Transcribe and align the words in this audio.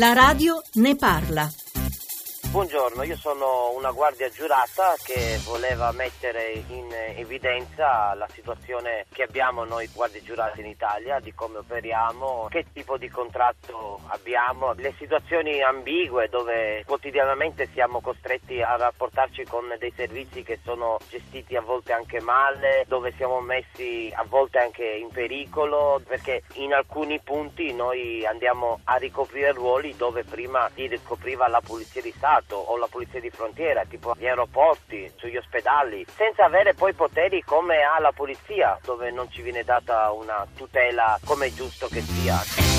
La 0.00 0.14
radio 0.14 0.62
ne 0.76 0.94
parla. 0.96 1.59
Buongiorno, 2.50 3.04
io 3.04 3.16
sono 3.16 3.70
una 3.76 3.92
guardia 3.92 4.28
giurata 4.28 4.96
che 5.04 5.38
voleva 5.44 5.92
mettere 5.92 6.64
in 6.70 6.88
evidenza 7.14 8.12
la 8.14 8.26
situazione 8.28 9.06
che 9.12 9.22
abbiamo 9.22 9.62
noi 9.62 9.88
guardie 9.94 10.20
giurate 10.20 10.60
in 10.60 10.66
Italia, 10.66 11.20
di 11.20 11.32
come 11.32 11.58
operiamo, 11.58 12.48
che 12.50 12.66
tipo 12.72 12.98
di 12.98 13.08
contratto 13.08 14.00
abbiamo, 14.08 14.72
le 14.72 14.92
situazioni 14.98 15.62
ambigue 15.62 16.28
dove 16.28 16.82
quotidianamente 16.86 17.68
siamo 17.72 18.00
costretti 18.00 18.60
a 18.60 18.74
rapportarci 18.76 19.44
con 19.44 19.72
dei 19.78 19.92
servizi 19.94 20.42
che 20.42 20.58
sono 20.64 20.98
gestiti 21.08 21.54
a 21.54 21.60
volte 21.60 21.92
anche 21.92 22.20
male, 22.20 22.84
dove 22.88 23.12
siamo 23.16 23.40
messi 23.40 24.12
a 24.12 24.24
volte 24.28 24.58
anche 24.58 24.84
in 24.84 25.10
pericolo, 25.10 26.02
perché 26.04 26.42
in 26.54 26.72
alcuni 26.72 27.20
punti 27.20 27.72
noi 27.72 28.26
andiamo 28.26 28.80
a 28.84 28.96
ricoprire 28.96 29.52
ruoli 29.52 29.94
dove 29.96 30.24
prima 30.24 30.68
si 30.74 30.88
ricopriva 30.88 31.46
la 31.46 31.60
Polizia 31.64 32.02
di 32.02 32.12
Stato 32.40 32.56
o 32.56 32.76
la 32.78 32.86
polizia 32.90 33.20
di 33.20 33.30
frontiera, 33.30 33.84
tipo 33.84 34.14
gli 34.16 34.26
aeroporti, 34.26 35.12
sugli 35.16 35.36
ospedali, 35.36 36.06
senza 36.16 36.44
avere 36.44 36.74
poi 36.74 36.94
poteri 36.94 37.42
come 37.42 37.82
ha 37.82 38.00
la 38.00 38.12
polizia, 38.12 38.78
dove 38.82 39.10
non 39.10 39.30
ci 39.30 39.42
viene 39.42 39.62
data 39.62 40.10
una 40.10 40.46
tutela 40.56 41.18
come 41.24 41.46
è 41.46 41.52
giusto 41.52 41.86
che 41.88 42.00
sia. 42.00 42.69